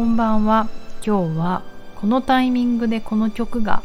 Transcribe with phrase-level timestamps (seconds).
[0.00, 0.70] こんばんは。
[1.04, 1.62] 今日は
[1.96, 3.82] このタイミングでこの曲が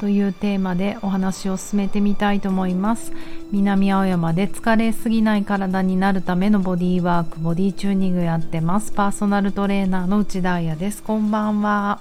[0.00, 3.12] というテーマでお話を進めてみたいと思います。
[3.52, 8.90] 南青山で疲れすぎない体になるためのボディワークボディチューニングやってます。
[8.90, 11.04] パーソナルトレーナーの内田彩です。
[11.04, 12.00] こんばんは。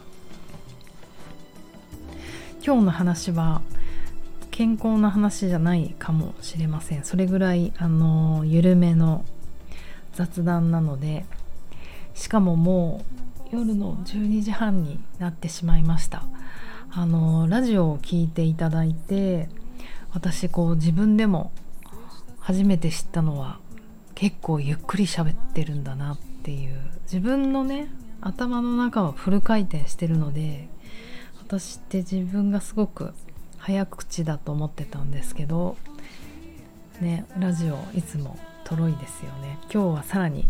[2.65, 3.61] 今日の話は
[4.49, 7.03] 健康な話じゃないかもしれません。
[7.03, 9.23] それぐらいあの緩めの
[10.13, 11.23] 雑談なので
[12.15, 13.17] しかももう
[13.51, 16.23] 夜の12時半になってしまいました。
[16.91, 19.49] あのラジオを聴いていただいて
[20.13, 21.51] 私こう自分でも
[22.39, 23.59] 初めて知ったのは
[24.15, 26.79] 結構ゆっくり喋ってるんだなっていう。
[27.03, 27.87] 自分のね
[28.19, 30.67] 頭の中はフル回転してるので
[31.39, 33.13] 私って自分がすごく
[33.57, 35.77] 早口だと思ってたんですけど
[36.99, 39.57] ねラジオいつもとろいですよね。
[39.71, 40.47] 今日はさらに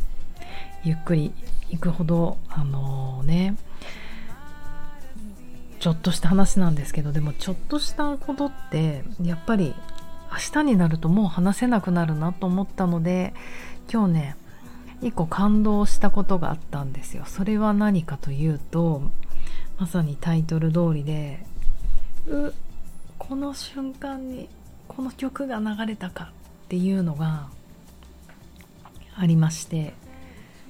[0.84, 1.32] ゆっくり
[1.70, 3.58] いくほどあのー、ね
[5.80, 9.76] ちょっとした話なんですけどでもちょっとしたことってやっぱり
[10.32, 13.34] 明日になるともう話せなくなるなと思ったので
[13.92, 14.36] 今日ね
[15.02, 17.24] 一個感動したことがあったんですよ。
[17.28, 19.04] それは何かというと
[19.78, 21.46] まさにタイトル通りで
[22.28, 22.54] う
[23.18, 24.50] この瞬間に
[24.88, 26.32] この曲が流れたか
[26.66, 27.48] っていうのが
[29.16, 29.94] ありまして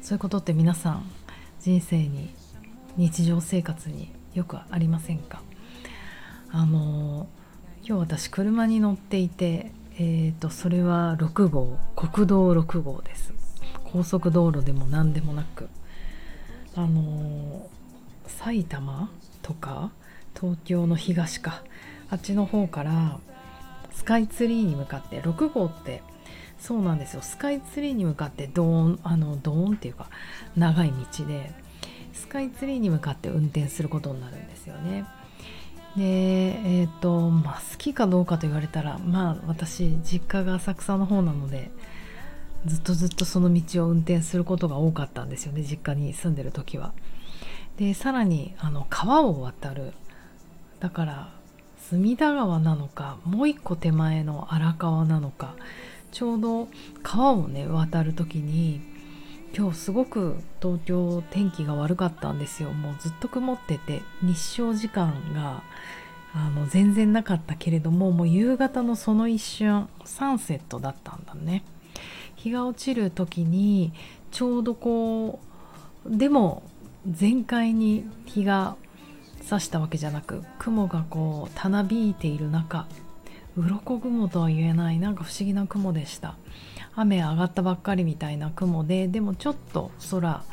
[0.07, 1.11] そういうことって皆さん
[1.59, 2.33] 人生に
[2.95, 5.41] 日常生活によくありませんか？
[6.49, 7.27] あの
[7.83, 13.33] 今日私車に乗っていて、えーと、それは6号国道6号です。
[13.91, 15.67] 高速道路でも何でもなく。
[16.77, 17.67] あの
[18.27, 19.11] 埼玉
[19.41, 19.91] とか
[20.39, 21.63] 東京の東か
[22.09, 23.19] あっちの方から
[23.91, 26.01] スカイツリーに向かって6号って
[26.59, 30.09] そうなんですよスカイツリーに向かってドーンあのドーンっていうか
[30.55, 31.51] 長い道で
[32.13, 35.05] スカイツリーに向かって運転することになるんですよね。
[35.95, 41.71] でえっ、ー、とまあ好きかどうかと言われたらまあ私実家が浅草の方なので
[42.65, 46.93] ずっとずっとその道を運転することが多かったんですよね実家に住んでる時は。
[47.77, 49.93] でさらにあの川を渡る
[50.79, 51.29] だから
[51.89, 55.55] 隅田川なのかもう一個手前の荒川なのか
[56.11, 56.67] ちょうど
[57.03, 58.81] 川をね渡る時に
[59.55, 62.71] 今日すごく東京天気が悪かったんですよ。
[62.71, 65.63] もうずっと曇ってて日照時間が
[66.33, 71.63] あの全然なかったけれどももう夕方のその一瞬サンセットだったんだね。
[72.35, 73.93] 日が落ちる時に
[74.31, 75.39] ちょうどこ
[76.05, 76.61] うでも
[77.09, 78.75] 全開に日が
[79.41, 82.85] 差したわけじゃなく雲がこうたなびいている中
[83.57, 86.35] 鱗雲とは言えないなんか不思議な雲でした。
[86.95, 90.43] 雨上がったばっかりみたいな雲ででもちょっと空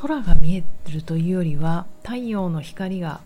[0.00, 3.20] 空が見えるというよりは太陽の光が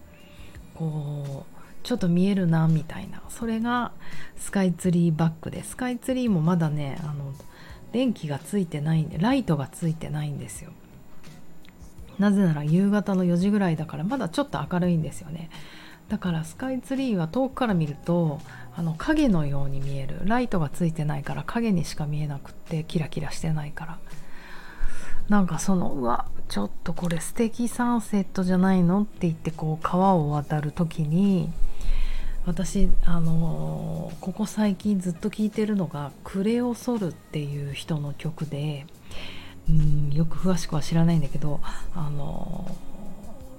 [0.75, 3.23] こうちょっと見えるなみたいな。
[3.29, 3.93] それが
[4.37, 7.33] スカイツリーバックでスカイツリーもまだねあの
[7.93, 10.73] 電気がついてないんでライトがついてないんですよ。
[12.19, 15.51] なぜなら夕方の4時ぐらいだからまだちょっと明るいんですよね。
[16.09, 18.41] だからスカイツリーは遠くから見ると
[18.79, 20.21] あの影のように見える。
[20.23, 23.99] ライトがついてないから影にしか見えなくってキラキラしてないから。
[25.29, 31.51] なんかそのうわちょっとこれ素敵サンセットじゃないのって言ってこう川を渡る時に
[32.47, 38.87] 私あのー、ここ最近ずっと聴いてるのが「クレオソル」っていう人の曲で
[39.69, 41.61] うんよく詳しくは知らないんだけど
[41.95, 42.75] あの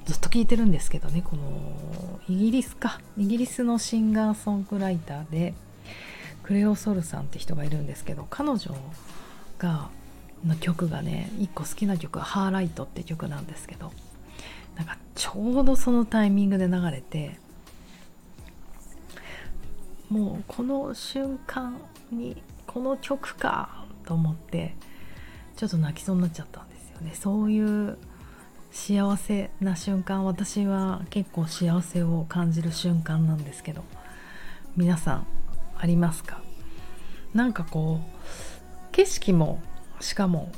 [0.09, 2.99] ずっと聞いてるんですけどねこのイギリスか。
[3.15, 5.53] イギリスのシンガーソングライターで
[6.41, 8.75] クレオ・ソルさんって人がいるんですけど彼女
[9.59, 9.89] が
[10.47, 13.91] の曲がね一個好きな曲「ハーライト」って曲なんですけど
[14.77, 17.37] なんかちょうどそのタイミングで流れて
[20.09, 21.77] もうこの瞬間
[22.11, 24.75] にこの曲かと思って
[25.55, 27.11] ちょっと泣きそうになっちゃったんですよね。
[27.13, 27.99] そういう
[28.71, 33.83] 幸せな瞬間私は結構幸せを感じる瞬間なんですけど
[34.77, 35.27] 皆さん
[35.77, 36.41] ありますか？
[37.33, 39.61] なんかこう景色も
[39.99, 40.51] しかも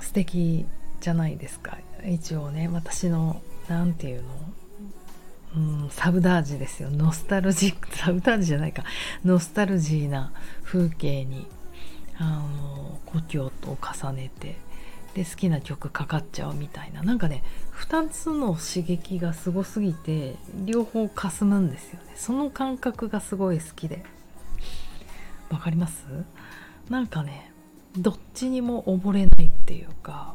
[0.00, 0.66] 素敵
[1.00, 1.78] じゃないですか。
[2.04, 4.28] 一応ね私の何て言うの？
[5.54, 6.90] うん、サブダージですよ。
[6.90, 8.84] ノスタルジック サブダージじゃないか。
[9.24, 10.32] ノスタルジーな
[10.64, 11.46] 風景に
[12.18, 14.56] あの故郷と重ねて
[15.14, 17.02] で好きな曲かかっちゃうみたいな。
[17.02, 17.42] なんかね
[17.74, 22.12] 2つの刺激がすごすぎて両方かすむんですよね。
[22.14, 24.04] その感覚がすごい好きで。
[25.50, 26.04] わかります？
[26.88, 27.52] なんかね
[27.96, 30.34] どっちにも溺れないっていうか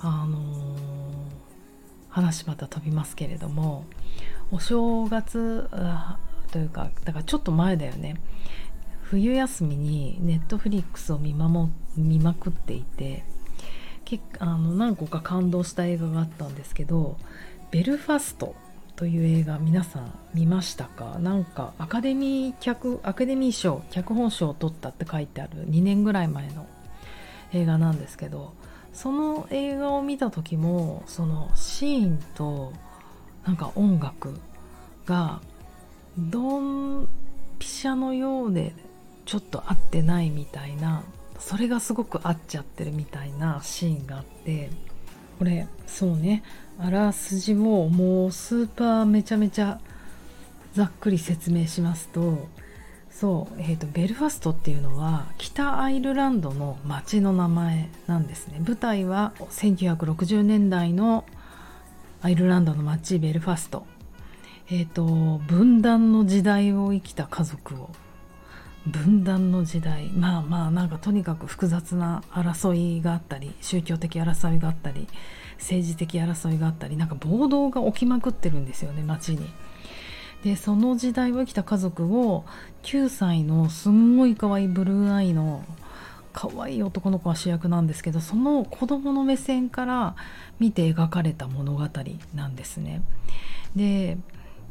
[0.00, 0.76] あのー、
[2.08, 3.84] 話また飛びますけれども
[4.52, 5.68] お正月
[6.52, 8.20] というかだからちょっと前だよね。
[9.02, 13.24] 冬休みにネットフリックスを見守見まくっていて
[14.06, 17.18] 結あの何個か感動した映画があったんですけど
[17.70, 18.54] 「ベルファスト」
[18.96, 21.18] という映画皆さん見ましたか？
[21.18, 26.66] なんかアカデミー脚アカデミー賞脚本賞を取ったって書いてある2年ぐらい前の
[27.52, 28.54] 映画なんですけど
[28.94, 32.72] その映画を見た時もそのシーンと
[33.44, 34.40] なんか音楽
[35.04, 35.40] が
[36.16, 37.08] ドン
[37.58, 38.72] ピシャのようで
[39.26, 41.02] ちょっと合ってないみたいな
[41.38, 44.70] それがすごく合っちゃってるみたいなシーンがあって
[45.38, 46.42] これそうね。
[46.78, 47.56] あらすじを
[47.88, 49.80] もうスーパーめちゃめちゃ
[50.74, 52.48] ざっくり説明しますと
[53.10, 58.60] そう、えーと、ベルファストっていうのは北アイルランドの町の名前なんですね。
[58.60, 61.24] 舞台は1960年代の
[62.20, 63.86] アイルランドの町ベルファスト。
[64.68, 65.06] えっ、ー、と
[65.46, 67.88] 分断の時代を生きた家族を
[68.86, 75.08] 分断の時代まあまあなんかとにかく複雑な争いがあったり宗教的争いがあったり
[75.58, 79.48] 政治的争いがあったりなんか暴動が起きまくってるんですよね街に。
[80.44, 82.44] でその時代を生きた家族を
[82.84, 85.64] 9歳のすんごい可愛いブルーアイの
[86.32, 90.14] 可愛い男の子が主役なんですけどその子供の目線から
[90.60, 91.88] 見て描かれた物語
[92.34, 93.02] なんですね。
[93.74, 94.18] で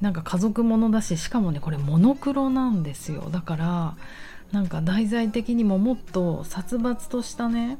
[0.01, 3.29] なんか家族ものだししかもねこれモノクロなんですよ。
[3.31, 3.95] だから
[4.51, 7.77] なんか題材的にももっと殺伐としたね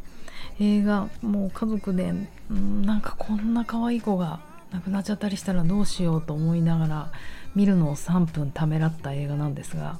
[0.59, 2.13] 映画もう家族で、
[2.53, 4.39] ん、なんかこんな可愛い子が
[4.71, 7.11] 亡くなっちゃったりしたらどうしようと思いながら
[7.55, 9.99] 見るのを3分ためらった映画なんですが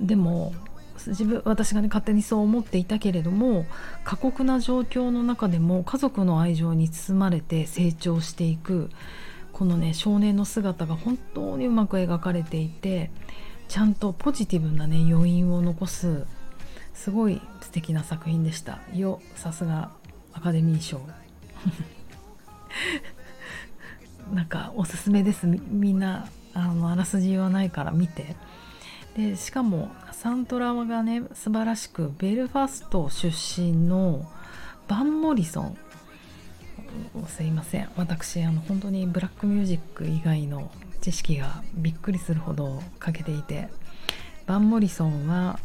[0.00, 0.52] でも
[1.06, 3.66] 自分私がね勝手にそう思っていたけれども
[4.04, 8.90] 過酷な状況の中でも家族の愛情に包まれて成長していく
[9.52, 13.10] このね少年の姿が本当にうまく描かれていて
[13.68, 16.26] ちゃんとポジティブなね余韻を残す
[16.94, 18.80] すごい素敵な作品でした。
[18.94, 19.90] よさすが
[20.32, 21.00] アカデミー賞。
[24.32, 25.46] なんかおすすめです。
[25.46, 28.36] みんなあのあらすじ言わないから見て。
[29.16, 34.24] でしかもサントラがね素晴らしくベルファスト出身の
[34.88, 35.76] バン・モリソン。
[37.28, 43.68] すいません私あの本当にブラックミュージック以外の知識がびっくりするほど欠けていて
[44.46, 45.58] バン・モリソンは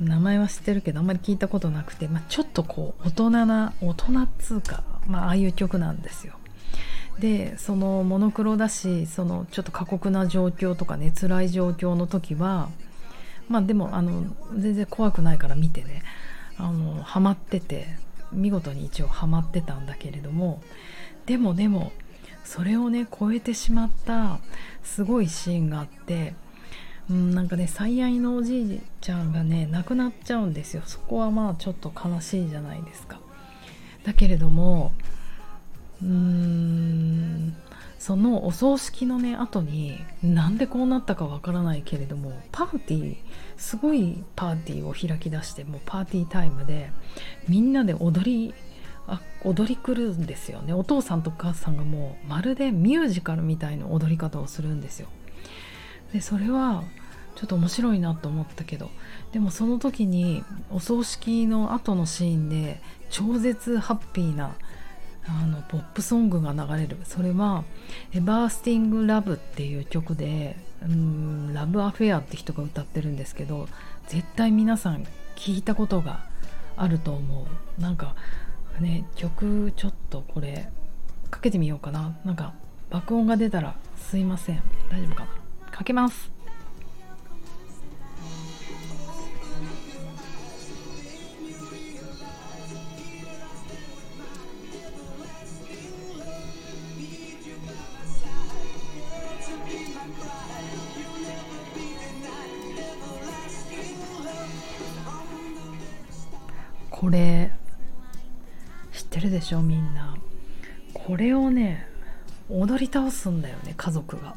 [0.00, 6.34] 名前は知ってるけどあんまり聞いたことなくて、まあ、ちょっとこう大人な大人っつうか、まあ、ああいう曲なんですよ。
[7.20, 12.70] でそのモノクロだしそのちょっと過酷な状況とかね辛い状況の時は
[13.48, 14.24] まあでもあの
[14.56, 16.02] 全然怖くないから見てね
[16.58, 17.86] あのハマってて
[18.34, 20.62] 見事に一応ハマってたんだけれども
[21.26, 21.92] でもでも
[22.44, 24.38] それをね超えてしまった
[24.82, 26.34] すごいシーンがあって
[27.08, 30.82] うんなんかね最愛のおじいちゃんがね亡くなっちゃうんですよ。
[30.86, 33.20] そこはまあちょっと悲しいじゃないですか。
[34.04, 34.92] だけれども
[36.02, 37.56] うーん
[38.04, 43.16] そのお葬式のね後になんでこうなったかわからないけれどもパーティー
[43.56, 46.90] すごいパーティーを開き出してもうパーティータイムで
[47.48, 48.54] みんなで踊り
[49.06, 50.74] あ踊り来るんですよね。
[50.74, 55.08] お父さんとお母さんがもうまるでミュージカルみたいな踊り方をするんですよ。
[56.12, 56.84] でそれは
[57.36, 58.90] ちょっと面白いなと思ったけど
[59.32, 64.56] でもその時にお葬式の後のシーンで超絶ハッピーな
[65.26, 66.98] あのポップソングが流れる。
[67.04, 67.64] それは
[68.12, 73.68] 「エバースティング・ラブ」っていう曲でうんラブアフェアって人が歌ってるんですけど
[74.06, 76.24] 絶対皆さん聞いたことが
[76.76, 77.46] あると思
[77.78, 77.80] う。
[77.80, 78.14] なんか
[78.80, 80.70] ね曲ちょっとこれ
[81.30, 82.16] かけてみようかな。
[82.24, 82.52] なんか
[82.90, 84.62] 爆音が出たらすいません。
[84.90, 85.70] 大丈夫かな？
[85.70, 86.30] かけます。
[109.44, 110.16] しょみんな。
[110.92, 111.86] これをね
[112.48, 114.34] 踊り倒すんだよね家族が。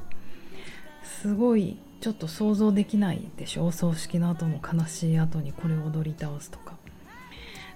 [1.03, 6.75] すごいちょっと想像できないでしょお葬式の後の悲しい後にこれを踊り倒すとか。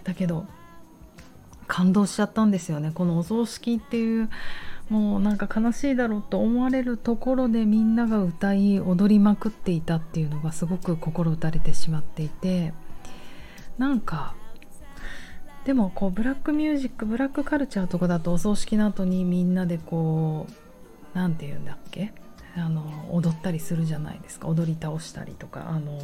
[0.04, 0.46] だけど
[1.68, 2.92] 感動しちゃったんですよね。
[2.94, 4.30] このお葬式っていう
[4.90, 12.74] もうなんか悲しいだろうと思われるところでみんなが歌い踊りまくっていたっていうのがすごく心打たれてしまっていて。
[13.78, 14.36] なんか
[15.66, 20.54] でもこうブラックミュージックブラックカルチャーとかだとお葬式の後にみんなでこう
[21.14, 22.14] 何て言うんだっけ？
[22.56, 24.48] あの踊ったりするじゃないですか。
[24.48, 26.00] 踊り倒したりとかあの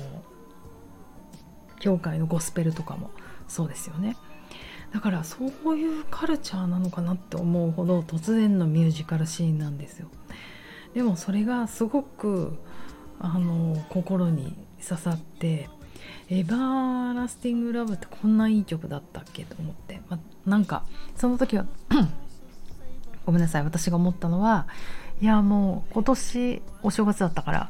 [1.79, 3.09] 教会のゴスペルとかも。
[3.47, 4.15] そうですよね。
[4.93, 10.07] だからそういうカルチャーなのかなって思うほど突然のミュージカルシーンなんですよ。
[10.93, 12.57] でもそれがすごく
[13.19, 15.69] あの心に刺さって
[16.29, 20.83] 「エバーラスティング・ラブ」ってこんないい曲だったっけと思って、まなんか
[21.15, 21.65] その時は
[23.25, 23.63] ごめんなさい。
[23.63, 24.67] 私が思ったのは
[25.21, 27.69] いやもう今年お正月だったから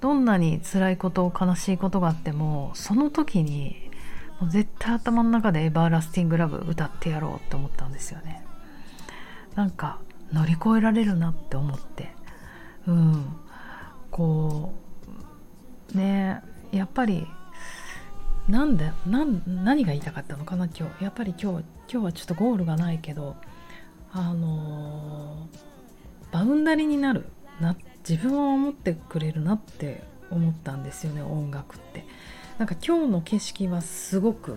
[0.00, 3.90] どんなに辛いこと悲しいことがあってもその時に
[4.40, 8.44] もう絶対頭の中で「エバーラスティング・ラブ」歌ってやろうって思ったんですよね。
[9.54, 9.98] なんか
[10.32, 12.14] 乗り越えられるなって思って。
[12.86, 13.24] うん。
[14.10, 14.72] こ
[15.94, 17.26] うねやっぱり
[18.48, 21.04] なんでなん何が言いたかったのかな今日。
[21.04, 23.36] やっぱり今日今日はちょっとゴールがないけど
[24.10, 27.26] あのー、バウンダリになる
[27.60, 27.76] な
[28.08, 32.06] 自分を守ってくれるなって思ったんですよね音楽って。
[32.56, 34.56] なんか今日の景色はすごく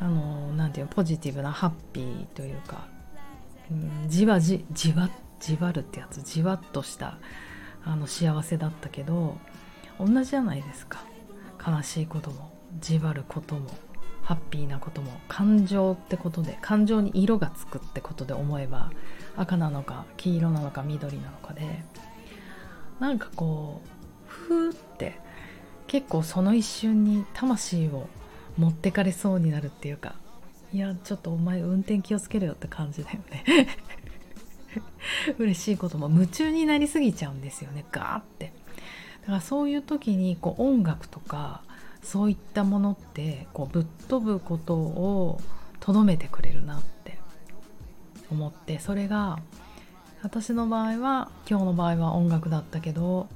[0.00, 2.86] あのー、ていうポジティブなハッピーというか、
[3.70, 5.10] うん、じわじじわ
[5.40, 7.18] じわるってやつじわっとした
[7.84, 9.38] あの幸せだったけど
[9.98, 11.04] 同じじゃないですか。
[11.66, 12.57] 悲しいことも。
[12.80, 13.70] じわることも
[14.22, 18.90] ハッピーなことも感情ってことで感情に色がつくってことで思えば
[19.36, 21.82] 赤なのか黄色なのか緑なのかで
[23.00, 25.18] なんかこうふーって
[25.86, 28.08] 結構その一瞬に魂を
[28.58, 30.14] 持ってかれそうになるっていうか
[30.72, 33.44] いやちょっとお前運転気をつけるよって感じだよね。
[35.38, 38.52] 嬉しいことも夢中になりすぎちゃうんですよねガーって。
[39.22, 41.62] だからそういう時にこう音楽とか
[42.08, 45.38] そういったものってこうぶっ飛ぶことを
[45.78, 47.18] とどめてくれるなって
[48.30, 49.38] 思ってそれが
[50.22, 53.28] 私の場合は今日の場合は音楽だったけど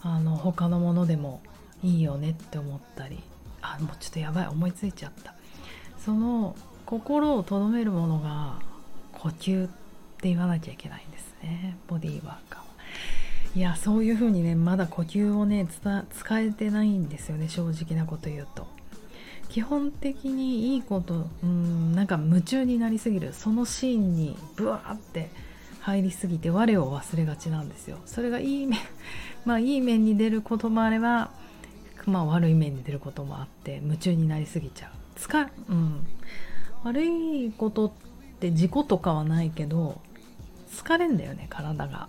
[0.00, 1.42] あの他のものでも
[1.82, 3.22] いいよねって思ったり
[3.60, 5.34] あもうちょっとやばい思いついちゃった。
[5.98, 8.60] その心をとどめるものが
[9.12, 9.68] 呼吸っ
[10.16, 11.76] て言わなきゃいけないんですね。
[11.86, 12.67] ボディーワーカー
[13.54, 18.66] いやそういう風にねまだ呼吸をね使えてないんですよね正直なこと言うと。
[19.48, 23.32] 基本的にいいことうんなんか夢中になりすぎる。
[23.32, 25.30] そのシーンにブワーって
[25.80, 27.98] 入りすぎて我を忘れがちなんですよ。
[28.04, 28.78] それがいい面
[29.46, 31.30] まあいい面に出ることもあれば
[32.06, 34.90] まあ悪い面に出ることもあって夢中になりすぎちゃう。
[35.16, 36.06] つか、うん、
[36.84, 37.92] 悪いことっ
[38.38, 40.00] て事故とかはないけど
[40.70, 42.08] 疲れんだよね体が。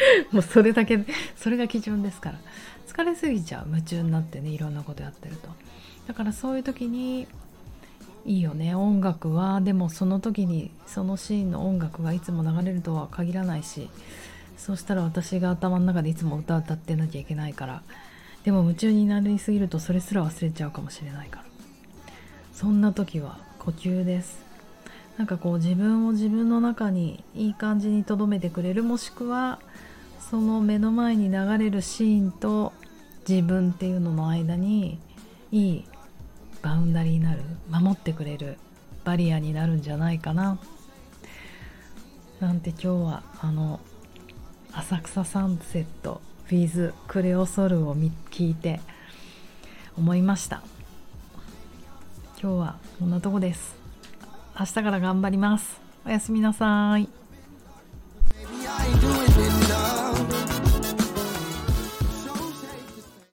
[0.32, 1.04] もうそれだけ
[1.36, 2.38] それが基準ですから。
[2.86, 3.66] 疲れすぎちゃう。
[3.68, 5.48] 夢中になってねいろんなことやってると。
[6.06, 7.26] だからそういう時に
[8.24, 8.74] いいよね。
[8.74, 9.60] 音楽は。
[9.60, 13.90] でもその時にそのシーンの音楽がいつも流れるとは限らないし
[14.56, 17.82] そうしたら私が頭の中でいつも歌歌ってなきゃいけないから。
[18.44, 21.44] でも夢中になりすぎるとそれすら忘れちゃうかもしれないから。
[22.52, 24.46] そんな時は呼吸です。
[25.18, 29.58] なんかこう自分を自分の中にいい感じに留めてくれるもしくは
[30.20, 32.72] その目の前に流れるシーンと
[33.28, 34.98] 自分っていうのの間に
[35.52, 35.84] いい
[36.62, 38.58] バウンダリーになる守ってくれる
[39.04, 40.58] バリアになるんじゃないかな
[42.40, 43.80] なんて今日はあの
[44.72, 48.80] 浅草サンセットフィーズクレオソルを聞いて
[49.96, 50.62] 思いました。
[52.40, 53.74] 今日はこんなとこです。
[54.58, 55.80] 明日から頑張ります。
[56.04, 57.25] おやすみなさい。